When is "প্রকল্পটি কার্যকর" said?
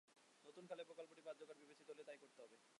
0.87-1.55